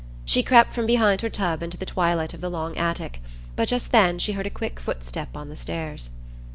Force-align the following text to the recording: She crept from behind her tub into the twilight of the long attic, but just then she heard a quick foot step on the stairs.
She 0.25 0.41
crept 0.41 0.71
from 0.73 0.87
behind 0.87 1.21
her 1.21 1.29
tub 1.29 1.61
into 1.61 1.77
the 1.77 1.85
twilight 1.85 2.33
of 2.33 2.41
the 2.41 2.49
long 2.49 2.75
attic, 2.75 3.21
but 3.55 3.67
just 3.67 3.91
then 3.91 4.17
she 4.17 4.31
heard 4.31 4.47
a 4.47 4.49
quick 4.49 4.79
foot 4.79 5.03
step 5.03 5.37
on 5.37 5.49
the 5.49 5.55
stairs. 5.55 6.09